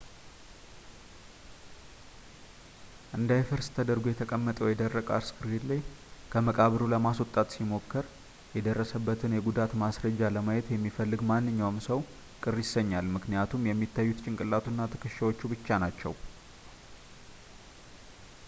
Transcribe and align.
እንዳይፈርስ 3.17 3.67
ተደርጎ 3.75 4.05
የተቀመጠው 4.11 4.69
የደረቀ 4.69 5.09
አስክሬን 5.17 5.67
ላይ 5.71 5.81
ከመቃብሩ 6.31 6.81
ለማስወጣት 6.93 7.53
ሲሞከር 7.55 8.07
የደረሰበትን 8.55 9.35
የጉዳት 9.37 9.77
ማስረጃ 9.83 10.31
ለማየት 10.37 10.69
የሚፈልግ 10.77 11.21
ማንኛውም 11.33 11.77
ሰው 11.89 12.01
ቅር 12.45 12.57
ይሰኛል 12.65 13.13
ምክኒያቱም 13.17 13.69
የሚታዩት 13.73 14.25
ጭንቅላቱ 14.27 14.65
እና 14.75 14.81
ትከሻዎቹ 14.95 15.39
ብቻ 15.55 15.69
ናቸው 15.85 16.15